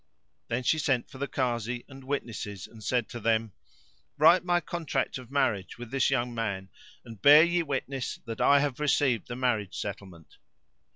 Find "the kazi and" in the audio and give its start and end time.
1.19-2.03